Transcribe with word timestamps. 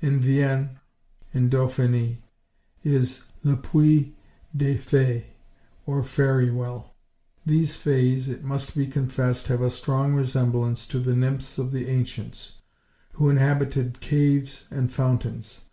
In 0.00 0.18
Vienne, 0.18 0.80
in 1.34 1.50
Dauphiny, 1.50 2.22
is 2.82 3.24
Le 3.42 3.54
puit 3.54 4.16
des 4.56 4.78
fées, 4.78 5.24
or 5.84 6.02
Fairy–well. 6.02 6.94
These 7.44 7.76
fays, 7.76 8.30
it 8.30 8.42
must 8.42 8.74
be 8.74 8.86
confessed, 8.86 9.48
have 9.48 9.60
a 9.60 9.68
strong 9.68 10.14
resemblance 10.14 10.86
to 10.86 10.98
the 10.98 11.14
nymphs 11.14 11.58
of 11.58 11.70
the 11.70 11.86
ancients, 11.88 12.62
who 13.12 13.28
inhabited 13.28 14.00
caves 14.00 14.64
and 14.70 14.90
fountains. 14.90 15.64